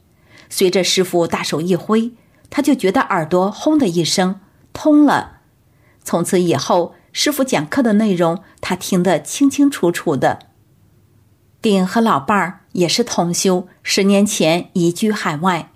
[0.49, 2.13] 随着师傅大手一挥，
[2.51, 4.41] 他就觉得耳朵轰的一声
[4.73, 5.41] 通了。
[6.03, 6.95] 从此以后。
[7.15, 10.47] 师傅讲课的内容，他听得清清楚楚的。
[11.61, 15.72] 鼎和老伴儿也是同修，十年前移居海外，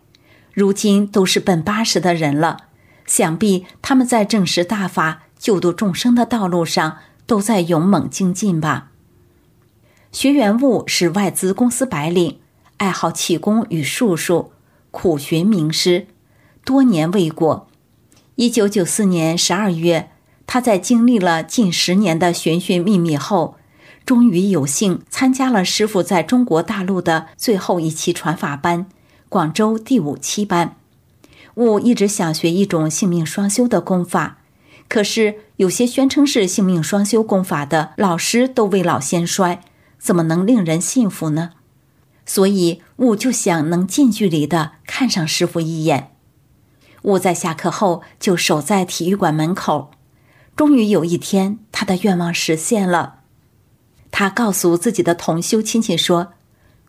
[0.57, 2.69] 如今都是奔八十的人了。
[3.05, 6.97] 想必他们在正实大法、救度众生的道路上，
[7.27, 8.89] 都在勇猛精进吧。
[10.11, 12.39] 学员物是外资公司白领，
[12.79, 14.53] 爱好气功与术数，
[14.91, 16.07] 苦寻名师，
[16.65, 17.69] 多年未果。
[18.37, 20.09] 一九九四年十二月。
[20.49, 23.57] 他在经历了近十年的寻寻觅觅后，
[24.07, 28.87] 终于有幸参加了师傅在中国大陆的最后一期传法班——
[29.29, 30.77] 广州第五七班。
[31.55, 34.39] 悟一直想学一种性命双修的功法，
[34.89, 39.63] 可是有些宣称是性命双修功法的老师都未老先衰，
[39.99, 41.51] 怎么能令人信服呢？
[42.27, 46.11] 所以悟就想能近距离的看上师傅一眼。
[47.03, 49.93] 悟在下课后就守在体育馆门口。
[50.57, 53.21] 终于有一天，他的愿望实现了。
[54.11, 56.33] 他告诉自己的同修亲戚说：“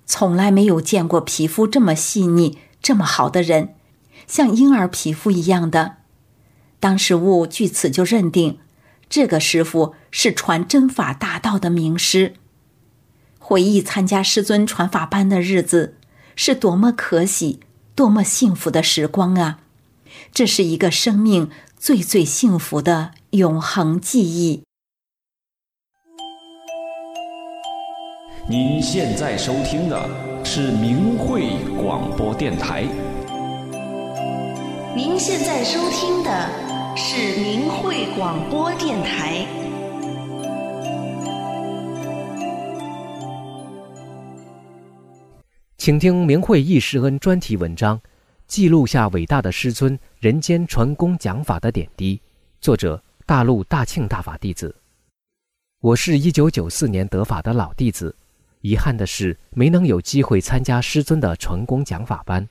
[0.08, 3.76] 从来没有见过皮肤这么细腻、这么好的人，
[4.26, 5.98] 像婴儿皮肤一样的。”
[6.80, 8.58] 当时悟据此就认定，
[9.08, 12.34] 这个师傅是传真法大道的名师。
[13.38, 15.98] 回忆参加师尊传法班的日子，
[16.36, 17.60] 是多么可喜、
[17.94, 19.60] 多么幸福的时光啊！
[20.34, 23.12] 这是一个生命最最幸福的。
[23.32, 24.64] 永恒记忆。
[28.50, 32.84] 您现在收听的是明慧广播电台。
[34.96, 36.50] 您现在收听的
[36.96, 39.46] 是明慧广播电台。
[45.78, 48.00] 请听明慧易师恩专题文章，
[48.48, 52.22] 记录下伟大的师尊人间传功讲法的点滴。
[52.62, 53.04] 作者。
[53.26, 54.74] 大陆大庆大法弟子，
[55.82, 58.16] 我是一九九四年得法的老弟子，
[58.62, 62.48] 遗憾的是没能有机会参加师尊的传功讲法班，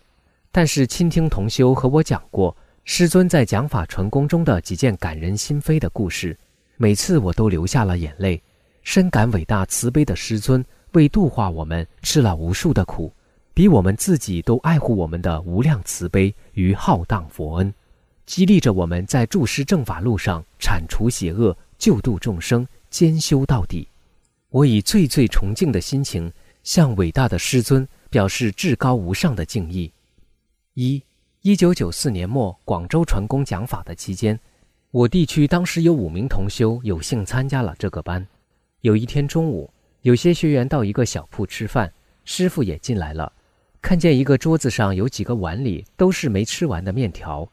[0.51, 6.39] 但是倾听同修和我讲过师尊在讲法传功中的几件感人心扉的故事，
[6.77, 8.41] 每次我都流下了眼泪，
[8.83, 13.13] 深感伟大慈悲的师尊为度化我们吃了无数的苦，
[13.53, 17.75] 比我们自己都爱护我们的无量慈悲与浩荡佛恩。
[18.25, 23.89] 激励着我们在助师正法路上铲除邪恶、救度众生、兼修到底。
[24.57, 26.33] 我以最最崇敬的心情
[26.63, 29.93] 向伟大的师尊表示至高无上的敬意。
[30.73, 31.03] 一，
[31.43, 34.41] 一九九四年末广州传功讲法的期间，
[34.93, 38.27] 我地区当时有五名同修有幸参加了这个班。
[38.81, 41.93] 有一天中午，有些学员到一个小铺吃饭，
[42.25, 43.31] 师傅也进来了，
[43.83, 47.47] 看见一个桌子上有几个碗里都是没吃完的面条。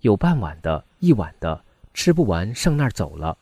[0.00, 3.38] 有半碗的，一碗的，吃不完剩那儿走了。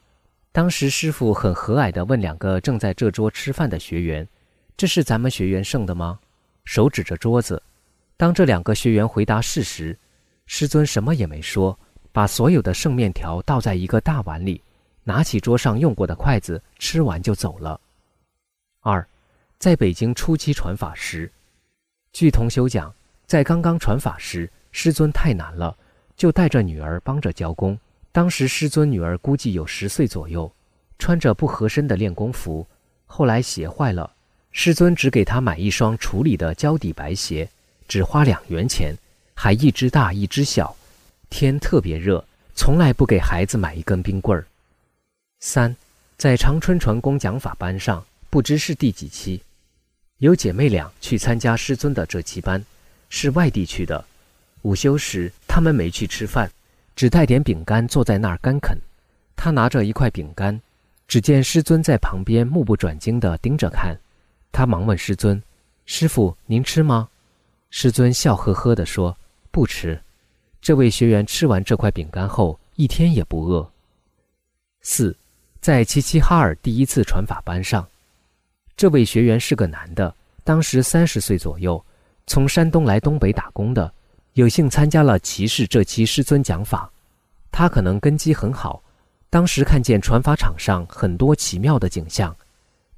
[0.56, 4.26] 当时师傅很和蔼地问两个正在这桌吃饭的学员
[4.74, 6.18] ：“这是咱们学员剩的吗？”
[6.64, 7.62] 手指着桌子。
[8.16, 9.94] 当这两个学员回答是时，
[10.46, 11.78] 师尊什么也没说，
[12.10, 14.62] 把所有的剩面条倒在一个大碗里，
[15.04, 17.78] 拿起桌上用过的筷子吃完就走了。
[18.80, 19.06] 二，
[19.58, 21.30] 在北京初期传法时，
[22.14, 22.90] 据同修讲，
[23.26, 25.76] 在刚刚传法时，师尊太难了。
[26.16, 27.78] 就带着女儿帮着教功。
[28.16, 30.50] 当时师尊女儿估计有十岁左右，
[30.98, 32.66] 穿着不合身的练功服。
[33.04, 34.10] 后来鞋坏了，
[34.52, 37.46] 师尊只给她买一双处理的胶底白鞋，
[37.86, 38.94] 只花两元钱，
[39.34, 40.74] 还一只大一只小。
[41.28, 44.46] 天特别热，从来不给孩子买一根冰棍儿。
[45.40, 45.76] 三，
[46.16, 49.42] 在长春传功讲法班上，不知是第几期。
[50.20, 52.64] 有姐妹俩去参加师尊的这期班，
[53.10, 54.02] 是外地去的。
[54.62, 56.50] 午休时，他们没去吃饭，
[56.96, 58.76] 只带点饼干坐在那儿干啃。
[59.36, 60.58] 他拿着一块饼干，
[61.06, 63.96] 只见师尊在旁边目不转睛地盯着看。
[64.50, 65.40] 他忙问师尊
[65.84, 67.08] ：“师傅，您吃吗？”
[67.68, 69.16] 师尊笑呵呵地说
[69.52, 70.00] ：“不吃。”
[70.62, 73.70] 这位学员吃完这块饼干后，一天也不饿。
[74.80, 75.14] 四，
[75.60, 77.86] 在齐齐哈尔第一次传法班上。
[78.76, 81.84] 这位学员是个男的，当时三十岁左右，
[82.26, 83.92] 从山东来东北打工的，
[84.36, 86.90] 有幸参加了骑士这期师尊讲法。
[87.50, 88.82] 他可能根基很好，
[89.30, 92.36] 当时看见传法场上很多奇妙的景象，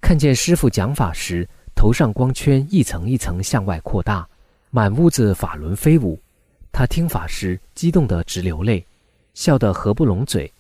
[0.01, 4.26] 看见师傅讲法时，头上光圈一层一层向外扩大，
[4.70, 6.18] 满屋子法轮飞舞。
[6.72, 8.84] 他听法时激动得直流泪，
[9.34, 10.53] 笑得合不拢嘴。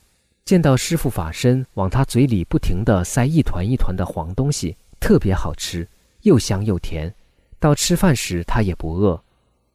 [0.44, 4.76] 见到师傅法身往他嘴里不停地塞一团一团的黄东西。
[5.00, 5.88] 特别好吃，
[6.22, 7.12] 又香又甜。
[7.58, 9.20] 到吃饭时他也不饿。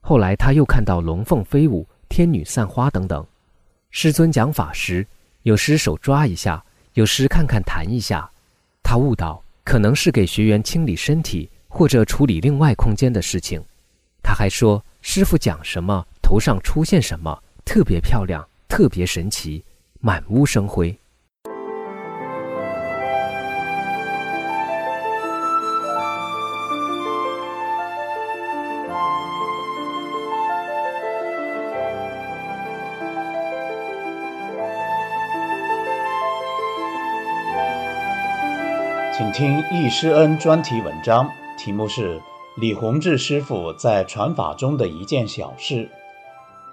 [0.05, 3.25] 后来他又看到龙凤飞舞、天女散花等等。
[3.89, 5.07] 师尊讲法时，
[5.43, 6.61] 有时手抓一下，
[6.95, 8.29] 有时看看弹一下。
[8.83, 13.63] 他悟到，可能是给学员清理身体或者处理另外空间的事情。
[14.21, 19.63] 他还说，师傅讲什么，头上出现什么，特别漂亮，特别神奇，
[20.01, 20.93] 满屋生辉。
[39.33, 41.27] 听易师恩专题文章，
[41.57, 42.19] 题目是
[42.55, 45.85] 《李洪志师傅在传法中的一件小事》，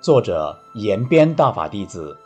[0.02, 2.18] 作者延边大法弟子，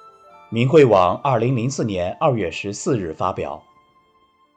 [0.50, 3.62] 明慧网二零零四年二月十四日发表。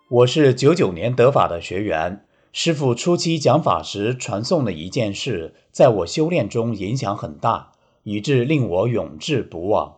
[0.09, 9.97] 我是九九年得法的学员，师傅初期讲法时传送的一件事，在我修炼中影响很大，以致令我永志不忘。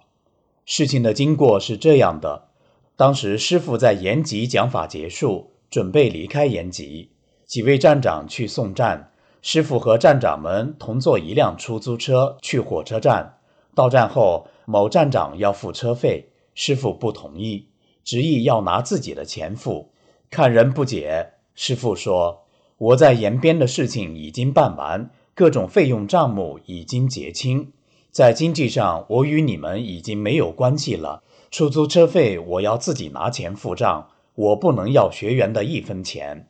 [0.66, 2.50] 事情的经过是这样的。
[2.98, 7.10] 当时师傅在延吉讲法结束，准备离开延吉，
[7.46, 9.12] 几位站长去送站。
[9.42, 13.38] 师傅和站长们同坐一辆出租车去火车站。
[13.74, 17.68] 到站后，某站长要付车费，师傅不同意，
[18.04, 19.92] 执意要拿自己的钱付。
[20.30, 22.46] 看人不解，师傅说
[22.78, 27.72] ：“我在延边的事情已经办完，各种费用账目已经结清，
[28.12, 34.10] 在经济上我与你们已经没有关系了。”出租车费我要自己拿钱付账，
[34.40, 36.48] 我不能要学员的一分钱。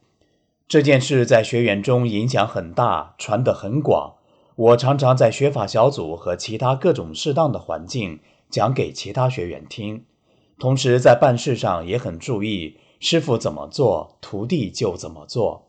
[0.67, 4.17] 这件事在学员中影响很大，传得很广。
[4.55, 8.19] 我常常在学法小组和其他各种适当的环境
[8.51, 10.03] 讲给其他学员听，
[10.59, 15.65] 同时在办事上也很注意，师傅怎么做，徒弟就怎么做。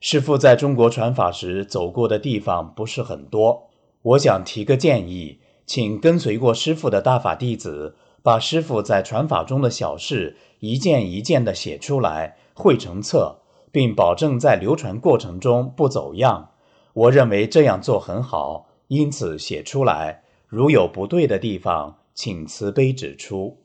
[0.00, 3.70] 师傅在中国传法时走过的地方不是很多，
[4.02, 7.96] 我想提个建议，请跟随过师傅的大法弟子。
[8.22, 16.52] 把师傅在传法中的小事一件一件的写出来，绘成册，并保证在流传过程中不走样。
[16.94, 20.22] 我认为这样做很好，因此写出来。
[20.46, 23.58] 如有不对的地方，请慈悲指出。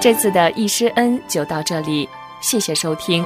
[0.00, 2.08] 这次的易师恩就到这里，
[2.42, 3.24] 谢谢收听。